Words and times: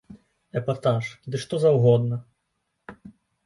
Эпатаж, 0.61 1.11
ды 1.29 1.43
што 1.45 1.61
заўгодна. 1.67 2.21